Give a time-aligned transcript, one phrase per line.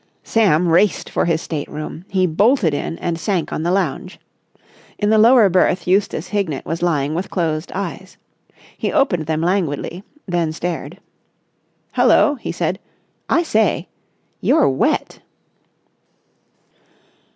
[0.23, 2.05] Sam raced for his state room.
[2.09, 4.19] He bolted in and sank on the lounge.
[4.97, 8.17] In the lower berth Eustace Hignett was lying with closed eyes.
[8.75, 10.97] He opened them languidly, then stared.
[11.93, 12.79] "Hullo!" he said.
[13.29, 13.89] "I say!
[14.39, 15.19] You're wet!"